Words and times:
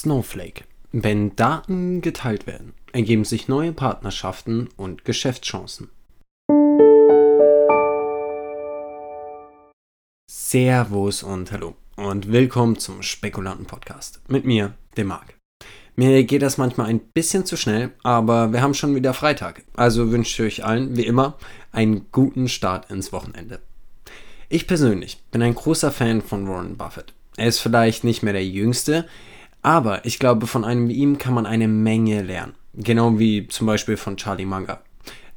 Snowflake. 0.00 0.64
Wenn 0.92 1.36
Daten 1.36 2.00
geteilt 2.00 2.46
werden, 2.46 2.72
ergeben 2.90 3.26
sich 3.26 3.48
neue 3.48 3.74
Partnerschaften 3.74 4.70
und 4.78 5.04
Geschäftschancen. 5.04 5.90
Servus 10.26 11.22
und 11.22 11.52
hallo 11.52 11.76
und 11.96 12.32
willkommen 12.32 12.78
zum 12.78 13.02
Spekulanten 13.02 13.66
Podcast 13.66 14.22
mit 14.26 14.46
mir, 14.46 14.72
dem 14.96 15.08
Marc. 15.08 15.34
Mir 15.96 16.24
geht 16.24 16.40
das 16.40 16.56
manchmal 16.56 16.86
ein 16.86 17.00
bisschen 17.00 17.44
zu 17.44 17.58
schnell, 17.58 17.92
aber 18.02 18.54
wir 18.54 18.62
haben 18.62 18.72
schon 18.72 18.94
wieder 18.94 19.12
Freitag, 19.12 19.64
also 19.76 20.10
wünsche 20.10 20.46
ich 20.46 20.60
euch 20.60 20.64
allen 20.64 20.96
wie 20.96 21.04
immer 21.04 21.36
einen 21.72 22.10
guten 22.10 22.48
Start 22.48 22.90
ins 22.90 23.12
Wochenende. 23.12 23.60
Ich 24.48 24.66
persönlich 24.66 25.20
bin 25.30 25.42
ein 25.42 25.54
großer 25.54 25.92
Fan 25.92 26.22
von 26.22 26.48
Warren 26.48 26.78
Buffett. 26.78 27.12
Er 27.36 27.48
ist 27.48 27.58
vielleicht 27.58 28.02
nicht 28.02 28.22
mehr 28.22 28.32
der 28.32 28.46
jüngste, 28.46 29.06
aber 29.62 30.04
ich 30.04 30.18
glaube, 30.18 30.46
von 30.46 30.64
einem 30.64 30.88
wie 30.88 30.94
ihm 30.94 31.18
kann 31.18 31.34
man 31.34 31.46
eine 31.46 31.68
Menge 31.68 32.22
lernen. 32.22 32.54
Genau 32.74 33.18
wie 33.18 33.48
zum 33.48 33.66
Beispiel 33.66 33.96
von 33.96 34.16
Charlie 34.16 34.46
Munger. 34.46 34.80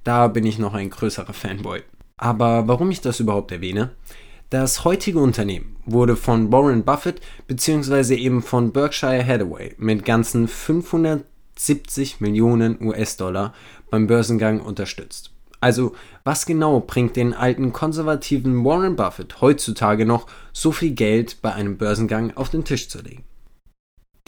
Da 0.03 0.27
bin 0.27 0.45
ich 0.45 0.59
noch 0.59 0.73
ein 0.73 0.89
größerer 0.89 1.33
Fanboy. 1.33 1.81
Aber 2.17 2.67
warum 2.67 2.91
ich 2.91 3.01
das 3.01 3.19
überhaupt 3.19 3.51
erwähne? 3.51 3.91
Das 4.49 4.85
heutige 4.85 5.19
Unternehmen 5.19 5.77
wurde 5.85 6.15
von 6.15 6.51
Warren 6.51 6.83
Buffett 6.83 7.21
bzw. 7.47 8.15
eben 8.15 8.43
von 8.43 8.71
Berkshire 8.71 9.25
Hathaway 9.25 9.73
mit 9.77 10.05
ganzen 10.05 10.47
570 10.47 12.21
Millionen 12.21 12.79
US-Dollar 12.79 13.53
beim 13.89 14.05
Börsengang 14.05 14.61
unterstützt. 14.61 15.31
Also, 15.59 15.95
was 16.23 16.45
genau 16.45 16.81
bringt 16.81 17.15
den 17.15 17.33
alten 17.33 17.73
konservativen 17.73 18.63
Warren 18.63 18.95
Buffett 18.95 19.41
heutzutage 19.41 20.05
noch 20.05 20.27
so 20.51 20.71
viel 20.71 20.91
Geld 20.91 21.41
bei 21.41 21.53
einem 21.53 21.77
Börsengang 21.77 22.35
auf 22.35 22.49
den 22.49 22.63
Tisch 22.63 22.89
zu 22.89 23.01
legen? 23.01 23.23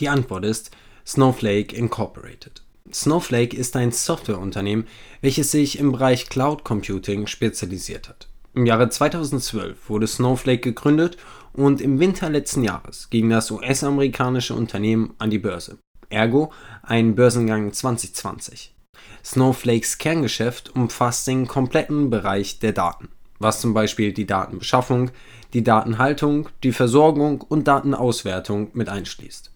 Die 0.01 0.09
Antwort 0.09 0.43
ist 0.43 0.71
Snowflake 1.07 1.73
Incorporated. 1.73 2.63
Snowflake 2.91 3.55
ist 3.55 3.77
ein 3.77 3.93
Softwareunternehmen, 3.93 4.87
welches 5.21 5.51
sich 5.51 5.79
im 5.79 5.93
Bereich 5.93 6.27
Cloud 6.27 6.65
Computing 6.65 7.27
spezialisiert 7.27 8.09
hat. 8.09 8.27
Im 8.55 8.65
Jahre 8.65 8.89
2012 8.89 9.89
wurde 9.89 10.07
Snowflake 10.07 10.59
gegründet 10.59 11.15
und 11.53 11.79
im 11.79 11.99
Winter 11.99 12.29
letzten 12.29 12.65
Jahres 12.65 13.09
ging 13.09 13.29
das 13.29 13.49
US-amerikanische 13.51 14.53
Unternehmen 14.53 15.13
an 15.17 15.29
die 15.29 15.39
Börse. 15.39 15.77
Ergo 16.09 16.51
ein 16.83 17.15
Börsengang 17.15 17.71
2020. 17.71 18.75
Snowflakes 19.23 19.97
Kerngeschäft 19.97 20.75
umfasst 20.75 21.25
den 21.25 21.47
kompletten 21.47 22.09
Bereich 22.09 22.59
der 22.59 22.73
Daten, 22.73 23.07
was 23.39 23.61
zum 23.61 23.73
Beispiel 23.73 24.11
die 24.11 24.25
Datenbeschaffung, 24.25 25.11
die 25.53 25.63
Datenhaltung, 25.63 26.49
die 26.63 26.73
Versorgung 26.73 27.39
und 27.39 27.69
Datenauswertung 27.69 28.71
mit 28.73 28.89
einschließt. 28.89 29.54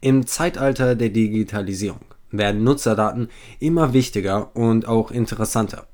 Im 0.00 0.28
Zeitalter 0.28 0.94
der 0.94 1.08
Digitalisierung 1.08 2.04
werden 2.30 2.62
Nutzerdaten 2.62 3.30
immer 3.58 3.92
wichtiger 3.92 4.54
und 4.54 4.86
auch 4.86 5.10
interessanter. 5.10 5.88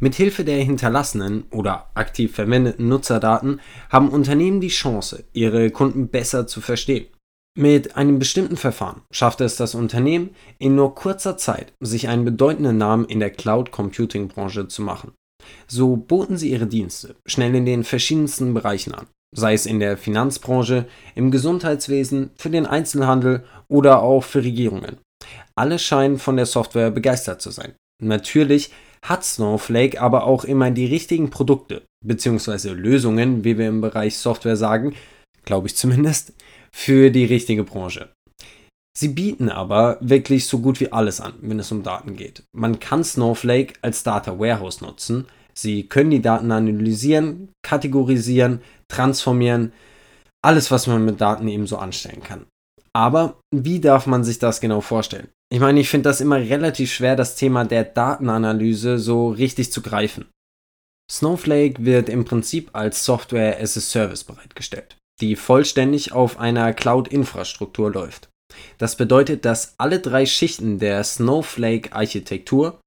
Mithilfe 0.00 0.44
der 0.44 0.62
hinterlassenen 0.62 1.44
oder 1.52 1.88
aktiv 1.94 2.34
verwendeten 2.34 2.88
Nutzerdaten 2.88 3.60
haben 3.90 4.08
Unternehmen 4.08 4.60
die 4.60 4.68
Chance, 4.68 5.24
ihre 5.32 5.70
Kunden 5.70 6.08
besser 6.08 6.48
zu 6.48 6.60
verstehen. 6.60 7.06
Mit 7.56 7.96
einem 7.96 8.18
bestimmten 8.18 8.56
Verfahren 8.56 9.02
schafft 9.12 9.40
es 9.40 9.54
das 9.54 9.76
Unternehmen, 9.76 10.30
in 10.58 10.74
nur 10.74 10.96
kurzer 10.96 11.36
Zeit 11.36 11.72
sich 11.78 12.08
einen 12.08 12.24
bedeutenden 12.24 12.76
Namen 12.76 13.04
in 13.04 13.20
der 13.20 13.30
Cloud 13.30 13.70
Computing 13.70 14.26
Branche 14.26 14.66
zu 14.66 14.82
machen. 14.82 15.12
So 15.68 15.94
boten 15.96 16.36
sie 16.36 16.50
ihre 16.50 16.66
Dienste 16.66 17.14
schnell 17.24 17.54
in 17.54 17.66
den 17.66 17.84
verschiedensten 17.84 18.52
Bereichen 18.52 18.94
an, 18.94 19.06
sei 19.34 19.54
es 19.54 19.66
in 19.66 19.80
der 19.80 19.96
Finanzbranche, 19.96 20.86
im 21.14 21.30
Gesundheitswesen, 21.30 22.30
für 22.36 22.50
den 22.50 22.66
Einzelhandel 22.66 23.44
oder 23.68 24.02
auch 24.02 24.24
für 24.24 24.42
Regierungen. 24.42 24.98
Alle 25.56 25.78
scheinen 25.78 26.18
von 26.18 26.36
der 26.36 26.46
Software 26.46 26.90
begeistert 26.90 27.42
zu 27.42 27.50
sein. 27.50 27.74
Natürlich 28.02 28.70
hat 29.04 29.24
Snowflake 29.24 30.00
aber 30.00 30.24
auch 30.24 30.44
immer 30.44 30.70
die 30.70 30.86
richtigen 30.86 31.30
Produkte 31.30 31.82
bzw. 32.04 32.70
Lösungen, 32.70 33.44
wie 33.44 33.58
wir 33.58 33.68
im 33.68 33.80
Bereich 33.80 34.16
Software 34.16 34.56
sagen, 34.56 34.94
glaube 35.44 35.66
ich 35.66 35.76
zumindest, 35.76 36.32
für 36.74 37.10
die 37.10 37.24
richtige 37.24 37.64
Branche. 37.64 38.10
Sie 38.96 39.08
bieten 39.08 39.48
aber 39.48 39.98
wirklich 40.00 40.46
so 40.46 40.60
gut 40.60 40.80
wie 40.80 40.92
alles 40.92 41.20
an, 41.20 41.34
wenn 41.40 41.58
es 41.58 41.72
um 41.72 41.82
Daten 41.82 42.16
geht. 42.16 42.44
Man 42.52 42.78
kann 42.78 43.02
Snowflake 43.02 43.74
als 43.82 44.04
Data 44.04 44.38
Warehouse 44.38 44.80
nutzen, 44.80 45.26
Sie 45.54 45.84
können 45.84 46.10
die 46.10 46.22
Daten 46.22 46.50
analysieren, 46.50 47.50
kategorisieren, 47.62 48.60
transformieren, 48.94 49.72
alles, 50.42 50.70
was 50.70 50.86
man 50.86 51.04
mit 51.04 51.20
Daten 51.20 51.48
eben 51.48 51.66
so 51.66 51.78
anstellen 51.78 52.22
kann. 52.22 52.46
Aber 52.92 53.40
wie 53.52 53.80
darf 53.80 54.06
man 54.06 54.22
sich 54.24 54.38
das 54.38 54.60
genau 54.60 54.80
vorstellen? 54.80 55.28
Ich 55.52 55.60
meine, 55.60 55.80
ich 55.80 55.88
finde 55.88 56.08
das 56.08 56.20
immer 56.20 56.36
relativ 56.36 56.92
schwer, 56.92 57.16
das 57.16 57.36
Thema 57.36 57.64
der 57.64 57.84
Datenanalyse 57.84 58.98
so 58.98 59.28
richtig 59.30 59.72
zu 59.72 59.82
greifen. 59.82 60.26
Snowflake 61.10 61.84
wird 61.84 62.08
im 62.08 62.24
Prinzip 62.24 62.70
als 62.72 63.04
Software 63.04 63.60
as 63.60 63.76
a 63.76 63.80
Service 63.80 64.24
bereitgestellt, 64.24 64.96
die 65.20 65.36
vollständig 65.36 66.12
auf 66.12 66.38
einer 66.38 66.72
Cloud-Infrastruktur 66.72 67.92
läuft. 67.92 68.28
Das 68.78 68.96
bedeutet, 68.96 69.44
dass 69.44 69.74
alle 69.78 70.00
drei 70.00 70.26
Schichten 70.26 70.78
der 70.78 71.02
Snowflake-Architektur, 71.04 72.80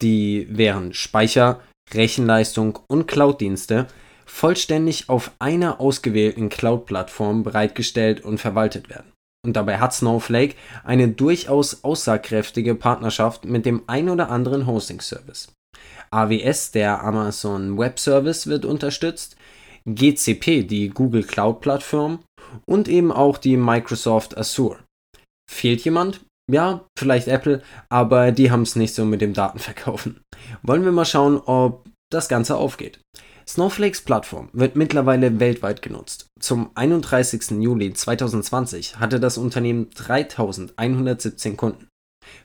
die 0.00 0.46
wären 0.50 0.94
Speicher, 0.94 1.60
Rechenleistung 1.92 2.78
und 2.88 3.06
Cloud-Dienste 3.06 3.86
vollständig 4.24 5.08
auf 5.08 5.32
einer 5.38 5.80
ausgewählten 5.80 6.48
Cloud-Plattform 6.48 7.42
bereitgestellt 7.42 8.24
und 8.24 8.38
verwaltet 8.38 8.88
werden. 8.88 9.12
Und 9.44 9.54
dabei 9.54 9.78
hat 9.78 9.92
Snowflake 9.92 10.54
eine 10.84 11.08
durchaus 11.08 11.82
aussagekräftige 11.82 12.74
Partnerschaft 12.74 13.44
mit 13.44 13.66
dem 13.66 13.82
ein 13.88 14.08
oder 14.08 14.30
anderen 14.30 14.66
Hosting-Service. 14.66 15.52
AWS, 16.10 16.70
der 16.70 17.02
Amazon 17.02 17.78
Web 17.78 17.98
Service, 17.98 18.46
wird 18.46 18.64
unterstützt, 18.64 19.36
GCP, 19.86 20.62
die 20.62 20.90
Google 20.90 21.24
Cloud-Plattform 21.24 22.20
und 22.66 22.86
eben 22.88 23.10
auch 23.10 23.38
die 23.38 23.56
Microsoft 23.56 24.36
Azure. 24.36 24.78
Fehlt 25.50 25.84
jemand? 25.84 26.20
Ja, 26.50 26.84
vielleicht 26.98 27.28
Apple, 27.28 27.62
aber 27.88 28.32
die 28.32 28.50
haben 28.50 28.62
es 28.62 28.76
nicht 28.76 28.94
so 28.94 29.04
mit 29.04 29.20
dem 29.20 29.32
Datenverkaufen. 29.32 30.20
Wollen 30.62 30.84
wir 30.84 30.92
mal 30.92 31.04
schauen, 31.04 31.38
ob 31.38 31.88
das 32.10 32.28
Ganze 32.28 32.56
aufgeht. 32.56 33.00
Snowflakes 33.46 34.02
Plattform 34.02 34.48
wird 34.52 34.76
mittlerweile 34.76 35.40
weltweit 35.40 35.80
genutzt. 35.82 36.26
Zum 36.38 36.70
31. 36.74 37.62
Juli 37.62 37.92
2020 37.92 38.98
hatte 38.98 39.20
das 39.20 39.38
Unternehmen 39.38 39.90
3117 39.90 41.56
Kunden. 41.56 41.88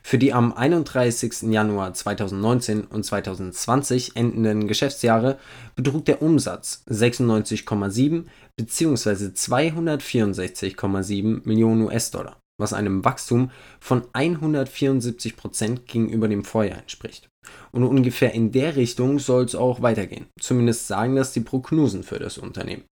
Für 0.02 0.18
die 0.18 0.32
am 0.32 0.52
31. 0.52 1.52
Januar 1.52 1.94
2019 1.94 2.82
und 2.84 3.04
2020 3.04 4.16
endenden 4.16 4.66
Geschäftsjahre 4.66 5.38
betrug 5.76 6.04
der 6.04 6.20
Umsatz 6.22 6.82
96,7 6.88 8.24
bzw. 8.56 9.30
264,7 9.34 11.46
Millionen 11.46 11.82
US-Dollar 11.82 12.40
was 12.58 12.72
einem 12.72 13.04
Wachstum 13.04 13.50
von 13.80 14.02
174% 14.12 15.84
gegenüber 15.86 16.28
dem 16.28 16.44
Vorjahr 16.44 16.78
entspricht. 16.78 17.28
Und 17.72 17.84
ungefähr 17.84 18.34
in 18.34 18.52
der 18.52 18.76
Richtung 18.76 19.18
soll 19.18 19.44
es 19.44 19.54
auch 19.54 19.80
weitergehen. 19.80 20.26
Zumindest 20.40 20.86
sagen 20.86 21.16
das 21.16 21.32
die 21.32 21.40
Prognosen 21.40 22.02
für 22.02 22.18
das 22.18 22.36
Unternehmen. 22.36 22.84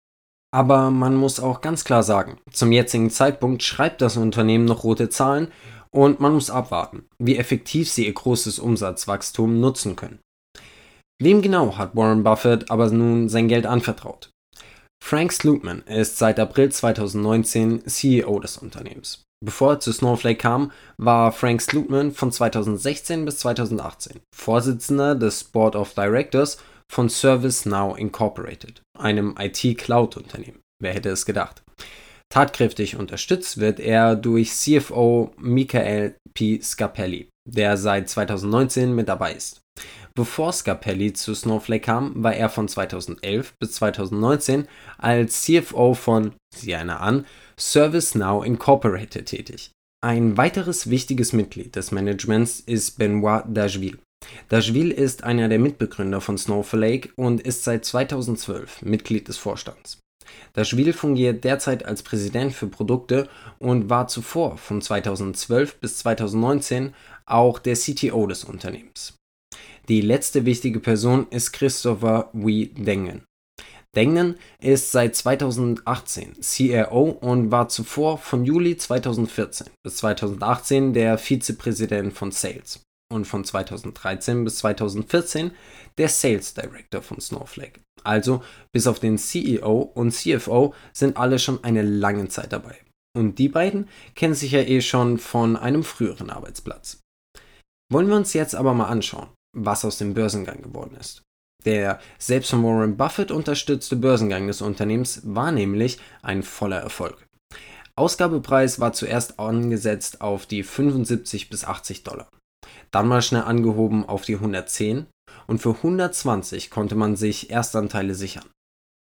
Aber 0.55 0.91
man 0.91 1.17
muss 1.17 1.41
auch 1.41 1.61
ganz 1.61 1.85
klar 1.85 2.03
sagen, 2.03 2.39
zum 2.51 2.73
jetzigen 2.73 3.11
Zeitpunkt 3.11 3.63
schreibt 3.63 4.01
das 4.01 4.17
Unternehmen 4.17 4.65
noch 4.65 4.85
rote 4.85 5.11
Zahlen 5.11 5.49
und 5.91 6.21
man 6.21 6.33
muss 6.33 6.51
abwarten, 6.51 7.05
wie 7.19 7.37
effektiv 7.37 7.91
sie 7.91 8.07
ihr 8.07 8.15
großes 8.15 8.59
Umsatzwachstum 8.59 9.61
nutzen 9.61 9.97
können. 9.97 10.21
Wem 11.21 11.43
genau 11.43 11.77
hat 11.79 11.97
Warren 11.97 12.23
Buffett 12.23 12.71
aber 12.71 12.91
nun 12.91 13.29
sein 13.29 13.49
Geld 13.49 13.67
anvertraut? 13.67 14.31
Frank 15.03 15.33
Slootman 15.33 15.83
ist 15.83 16.19
seit 16.19 16.39
April 16.39 16.71
2019 16.71 17.87
CEO 17.87 18.39
des 18.41 18.59
Unternehmens. 18.59 19.26
Bevor 19.45 19.75
er 19.75 19.81
zu 19.81 19.93
Snowflake 19.93 20.39
kam, 20.39 20.73
war 20.97 21.31
Frank 21.31 21.61
Slootman 21.61 22.13
von 22.13 22.33
2016 22.33 23.25
bis 23.25 23.39
2018 23.39 24.21
Vorsitzender 24.35 25.15
des 25.15 25.45
Board 25.45 25.77
of 25.77 25.93
Directors 25.95 26.59
von 26.91 27.09
ServiceNow 27.09 27.99
Incorporated, 27.99 28.81
einem 28.99 29.35
IT-Cloud-Unternehmen. 29.39 30.61
Wer 30.81 30.95
hätte 30.95 31.11
es 31.11 31.27
gedacht? 31.27 31.63
Tatkräftig 32.33 32.97
unterstützt 32.97 33.59
wird 33.59 33.79
er 33.79 34.17
durch 34.17 34.53
CFO 34.53 35.33
Michael 35.37 36.17
P. 36.35 36.61
Scapelli, 36.61 37.29
der 37.49 37.77
seit 37.77 38.09
2019 38.09 38.95
mit 38.95 39.09
dabei 39.09 39.33
ist. 39.33 39.61
Bevor 40.15 40.53
Scapelli 40.53 41.13
zu 41.13 41.35
Snowflake 41.35 41.85
kam, 41.85 42.13
war 42.23 42.35
er 42.35 42.49
von 42.49 42.69
2011 42.69 43.55
bis 43.61 43.73
2019 43.73 44.67
als 44.97 45.43
CFO 45.43 45.93
von, 45.93 46.33
sieh 46.55 46.75
einer 46.75 47.01
an, 47.01 47.27
ServiceNow 47.59 48.45
Incorporated 48.45 49.27
tätig. 49.27 49.71
Ein 50.05 50.37
weiteres 50.37 50.91
wichtiges 50.91 51.33
Mitglied 51.33 51.75
des 51.75 51.91
Managements 51.91 52.61
ist 52.61 52.99
Benoit 52.99 53.45
Dageville. 53.49 53.99
Dageville 54.49 54.93
ist 54.93 55.25
einer 55.25 55.49
der 55.49 55.59
Mitbegründer 55.59 56.21
von 56.21 56.39
Snowflake 56.39 57.11
und 57.17 57.41
ist 57.41 57.65
seit 57.65 57.85
2012 57.85 58.83
Mitglied 58.83 59.29
des 59.29 59.39
Vorstands. 59.39 59.99
Dashvili 60.55 60.93
fungiert 60.93 61.45
derzeit 61.45 61.85
als 61.85 62.03
Präsident 62.03 62.53
für 62.53 62.67
Produkte 62.67 63.29
und 63.59 63.91
war 63.91 64.09
zuvor 64.09 64.59
von 64.59 64.83
2012 64.83 65.77
bis 65.77 65.99
2019 65.99 66.95
auch 67.27 67.59
der 67.59 67.77
CTO 67.77 68.27
des 68.27 68.45
Unternehmens. 68.45 69.15
Die 69.89 70.01
letzte 70.01 70.45
wichtige 70.45 70.81
Person 70.81 71.27
ist 71.31 71.53
Christopher 71.53 72.31
Wee 72.33 72.67
Dengen. 72.67 73.23
Dengen 73.97 74.37
ist 74.61 74.93
seit 74.93 75.17
2018 75.17 76.37
CRO 76.41 77.05
und 77.05 77.51
war 77.51 77.69
zuvor 77.69 78.19
von 78.19 78.45
Juli 78.45 78.77
2014 78.77 79.69
bis 79.83 79.97
2018 79.97 80.93
der 80.93 81.17
Vizepräsident 81.17 82.13
von 82.13 82.31
Sales 82.31 82.83
und 83.11 83.27
von 83.27 83.43
2013 83.43 84.45
bis 84.45 84.59
2014 84.59 85.53
der 85.97 86.09
Sales 86.11 86.53
Director 86.53 87.01
von 87.01 87.21
Snowflake. 87.21 87.81
Also 88.05 88.43
bis 88.71 88.87
auf 88.87 89.01
den 89.01 89.17
CEO 89.17 89.91
und 89.95 90.13
CFO 90.13 90.75
sind 90.93 91.17
alle 91.17 91.39
schon 91.39 91.65
eine 91.65 91.83
lange 91.83 92.29
Zeit 92.29 92.53
dabei. 92.53 92.77
Und 93.17 93.39
die 93.39 93.49
beiden 93.49 93.89
kennen 94.15 94.35
sich 94.35 94.53
ja 94.53 94.61
eh 94.61 94.83
schon 94.83 95.17
von 95.17 95.57
einem 95.57 95.83
früheren 95.83 96.29
Arbeitsplatz. 96.29 97.01
Wollen 97.91 98.09
wir 98.09 98.17
uns 98.17 98.35
jetzt 98.35 98.55
aber 98.55 98.75
mal 98.75 98.89
anschauen, 98.89 99.29
was 99.57 99.87
aus 99.87 99.97
dem 99.97 100.13
Börsengang 100.13 100.61
geworden 100.61 100.97
ist. 101.01 101.23
Der 101.67 101.99
selbst 102.19 102.51
von 102.51 102.63
Warren 102.63 102.97
Buffett 102.97 103.33
unterstützte 103.33 103.97
Börsengang 103.97 104.47
des 104.47 104.63
Unternehmens 104.63 105.21
war 105.25 105.51
nämlich 105.51 105.99
ein 106.23 106.45
voller 106.45 106.79
Erfolg. 106.79 107.27
Ausgabepreis 107.97 108.79
war 108.79 108.93
zuerst 108.93 109.41
angesetzt 109.41 110.21
auf 110.21 110.47
die 110.47 110.63
75 110.63 111.51
bis 111.51 111.65
80 111.65 112.05
Dollar, 112.05 112.29
dann 112.91 113.09
mal 113.09 113.23
schnell 113.23 113.43
angehoben 113.43 114.05
auf 114.09 114.23
die 114.23 114.37
110 114.37 115.07
und 115.47 115.61
für 115.61 115.75
120 115.75 116.71
konnte 116.71 116.95
man 116.95 117.17
sich 117.17 117.51
Erstanteile 117.51 118.15
sichern. 118.15 118.45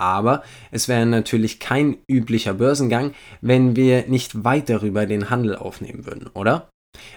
Aber 0.01 0.43
es 0.71 0.87
wäre 0.87 1.05
natürlich 1.05 1.59
kein 1.59 1.97
üblicher 2.09 2.55
Börsengang, 2.55 3.13
wenn 3.41 3.75
wir 3.75 4.07
nicht 4.07 4.43
weit 4.43 4.69
darüber 4.69 5.05
den 5.05 5.29
Handel 5.29 5.55
aufnehmen 5.55 6.05
würden, 6.05 6.27
oder? 6.33 6.69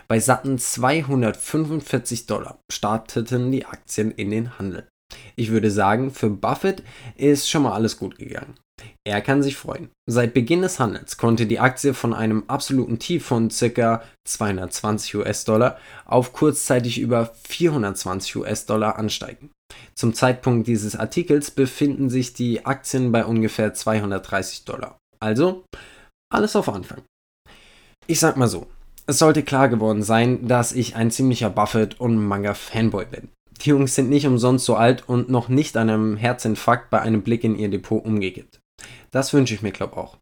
Bei 0.08 0.20
satten 0.20 0.58
245 0.58 2.26
Dollar 2.26 2.58
starteten 2.70 3.50
die 3.50 3.64
Aktien 3.66 4.10
in 4.10 4.30
den 4.30 4.58
Handel. 4.58 4.88
Ich 5.36 5.50
würde 5.50 5.70
sagen, 5.70 6.10
für 6.10 6.30
Buffett 6.30 6.82
ist 7.16 7.48
schon 7.48 7.62
mal 7.62 7.72
alles 7.72 7.96
gut 7.96 8.18
gegangen. 8.18 8.54
Er 9.06 9.20
kann 9.20 9.42
sich 9.42 9.56
freuen. 9.56 9.90
Seit 10.06 10.34
Beginn 10.34 10.62
des 10.62 10.78
Handels 10.78 11.16
konnte 11.16 11.46
die 11.46 11.58
Aktie 11.60 11.94
von 11.94 12.14
einem 12.14 12.44
absoluten 12.46 12.98
Tief 12.98 13.24
von 13.24 13.48
ca. 13.48 14.02
220 14.24 15.16
US-Dollar 15.16 15.78
auf 16.04 16.32
kurzzeitig 16.32 17.00
über 17.00 17.32
420 17.48 18.36
US-Dollar 18.36 18.96
ansteigen. 18.96 19.50
Zum 19.94 20.14
Zeitpunkt 20.14 20.66
dieses 20.66 20.96
Artikels 20.96 21.50
befinden 21.50 22.10
sich 22.10 22.34
die 22.34 22.66
Aktien 22.66 23.10
bei 23.12 23.24
ungefähr 23.24 23.74
230 23.74 24.64
Dollar. 24.64 24.98
Also 25.20 25.64
alles 26.32 26.54
auf 26.54 26.68
Anfang. 26.68 27.02
Ich 28.06 28.20
sag 28.20 28.36
mal 28.36 28.48
so, 28.48 28.66
es 29.06 29.18
sollte 29.18 29.42
klar 29.42 29.68
geworden 29.68 30.02
sein, 30.02 30.46
dass 30.46 30.72
ich 30.72 30.94
ein 30.94 31.10
ziemlicher 31.10 31.50
Buffett- 31.50 31.98
und 31.98 32.16
Manga-Fanboy 32.16 33.06
bin. 33.06 33.28
Die 33.60 33.70
Jungs 33.70 33.94
sind 33.94 34.08
nicht 34.08 34.26
umsonst 34.26 34.64
so 34.64 34.76
alt 34.76 35.08
und 35.08 35.28
noch 35.28 35.48
nicht 35.48 35.76
an 35.76 35.90
einem 35.90 36.16
Herzinfarkt 36.16 36.90
bei 36.90 37.00
einem 37.00 37.22
Blick 37.22 37.44
in 37.44 37.58
ihr 37.58 37.68
Depot 37.68 38.04
umgekippt. 38.04 38.60
Das 39.10 39.32
wünsche 39.32 39.54
ich 39.54 39.62
mir, 39.62 39.72
glaube 39.72 39.96
auch. 39.96 40.18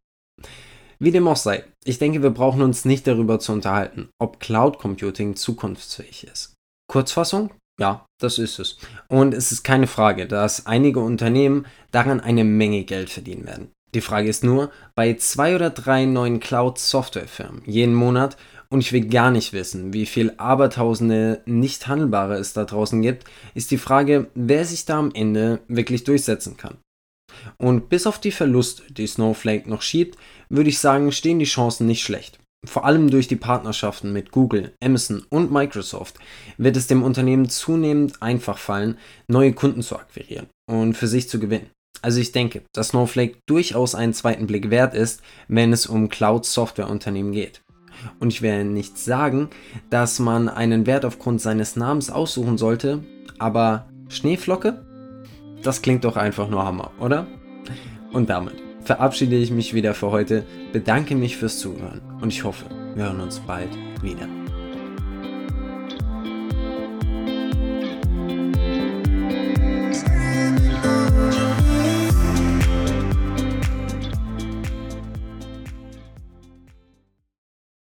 Wie 0.99 1.11
dem 1.11 1.29
auch 1.29 1.37
sei, 1.37 1.65
ich 1.85 1.99
denke, 1.99 2.23
wir 2.23 2.31
brauchen 2.31 2.63
uns 2.63 2.87
nicht 2.87 3.07
darüber 3.07 3.39
zu 3.39 3.53
unterhalten, 3.53 4.09
ob 4.19 4.41
Cloud 4.41 4.79
Computing 4.79 5.37
zukunftsfähig 5.37 6.25
ist. 6.25 6.55
Kurzfassung? 6.91 7.51
Ja, 7.79 8.07
das 8.19 8.39
ist 8.39 8.59
es. 8.59 8.79
Und 9.09 9.35
es 9.35 9.53
ist 9.53 9.63
keine 9.63 9.87
Frage, 9.87 10.27
dass 10.27 10.65
einige 10.65 11.01
Unternehmen 11.01 11.67
daran 11.91 12.21
eine 12.21 12.45
Menge 12.45 12.85
Geld 12.85 13.11
verdienen 13.11 13.45
werden. 13.45 13.71
Die 13.95 14.01
Frage 14.01 14.29
ist 14.29 14.45
nur, 14.45 14.71
bei 14.95 15.15
zwei 15.15 15.55
oder 15.55 15.71
drei 15.71 16.07
neuen 16.07 16.41
Cloud-Software-Firmen 16.41 17.63
jeden 17.67 17.95
Monat 17.95 18.37
und 18.69 18.81
ich 18.81 18.93
will 18.93 19.07
gar 19.09 19.31
nicht 19.31 19.53
wissen, 19.53 19.93
wie 19.93 20.07
viel 20.07 20.35
Abertausende 20.37 21.43
nicht 21.47 21.87
handelbare 21.87 22.37
es 22.37 22.53
da 22.53 22.65
draußen 22.65 23.03
gibt, 23.03 23.25
ist 23.55 23.71
die 23.71 23.79
Frage, 23.79 24.29
wer 24.35 24.65
sich 24.65 24.85
da 24.85 24.99
am 24.99 25.13
Ende 25.15 25.61
wirklich 25.69 26.05
durchsetzen 26.05 26.57
kann. 26.57 26.79
Und 27.59 27.89
bis 27.89 28.07
auf 28.07 28.19
die 28.19 28.33
Verluste, 28.33 28.83
die 28.93 29.07
Snowflake 29.07 29.69
noch 29.69 29.83
schiebt, 29.83 30.17
würde 30.49 30.71
ich 30.71 30.79
sagen, 30.79 31.13
stehen 31.13 31.39
die 31.39 31.45
Chancen 31.45 31.87
nicht 31.87 32.03
schlecht. 32.03 32.39
Vor 32.67 32.85
allem 32.85 33.11
durch 33.11 33.29
die 33.29 33.37
Partnerschaften 33.37 34.13
mit 34.13 34.33
Google, 34.33 34.73
Amazon 34.83 35.25
und 35.29 35.53
Microsoft 35.53 36.17
wird 36.59 36.77
es 36.77 36.87
dem 36.87 37.03
Unternehmen 37.03 37.49
zunehmend 37.49 38.23
einfach 38.23 38.59
fallen, 38.59 38.99
neue 39.29 39.53
Kunden 39.53 39.83
zu 39.83 39.97
akquirieren 39.97 40.49
und 40.69 40.95
für 40.95 41.07
sich 41.07 41.29
zu 41.29 41.39
gewinnen. 41.39 41.71
Also 42.03 42.21
ich 42.21 42.33
denke, 42.33 42.63
dass 42.75 42.89
Snowflake 42.89 43.39
durchaus 43.49 43.95
einen 43.95 44.15
zweiten 44.15 44.47
Blick 44.47 44.71
wert 44.71 44.95
ist, 44.95 45.23
wenn 45.49 45.73
es 45.73 45.87
um 45.87 46.09
Cloud-Software-Unternehmen 46.09 47.33
geht. 47.33 47.63
Und 48.21 48.33
ich 48.33 48.43
werde 48.43 48.65
nicht 48.65 48.99
sagen, 48.99 49.49
dass 49.91 50.19
man 50.19 50.49
einen 50.49 50.87
Wert 50.87 51.05
aufgrund 51.05 51.41
seines 51.41 51.77
Namens 51.77 52.11
aussuchen 52.11 52.59
sollte, 52.59 53.05
aber 53.39 53.87
Schneeflocke? 54.09 54.85
Das 55.63 55.83
klingt 55.83 56.05
doch 56.05 56.17
einfach 56.17 56.49
nur 56.49 56.65
Hammer, 56.65 56.93
oder? 57.01 57.27
Und 58.13 58.31
damit 58.31 58.55
verabschiede 58.87 59.37
ich 59.37 59.51
mich 59.51 59.75
wieder 59.75 59.95
für 59.95 60.11
heute, 60.11 60.45
bedanke 60.73 61.17
mich 61.17 61.37
fürs 61.37 61.59
Zuhören 61.59 62.01
und 62.21 62.33
ich 62.33 62.45
hoffe, 62.45 62.67
wir 62.95 63.05
hören 63.05 63.21
uns 63.21 63.41
bald 63.41 63.71
wieder. 64.01 64.29